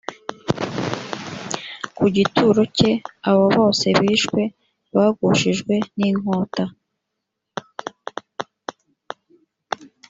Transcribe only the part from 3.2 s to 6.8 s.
abo bose bishwe bagushijwe n inkota